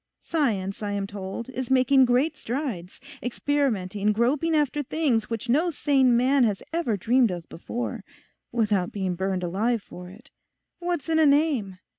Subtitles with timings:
[0.23, 6.17] Science, I am told, is making great strides, experimenting, groping after things which no sane
[6.17, 10.31] man has ever dreamed of before—without being burned alive for it.
[10.79, 11.77] What's in a name?